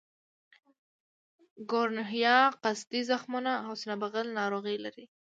ګونورهیا 1.71 2.35
قصدي 2.63 3.01
زخمونو 3.09 3.53
او 3.65 3.71
سینه 3.79 3.95
بغل 4.03 4.27
ناروغۍ 4.39 4.77
لري. 4.85 5.05